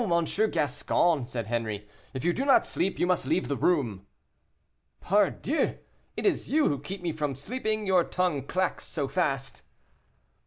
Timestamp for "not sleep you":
2.43-3.05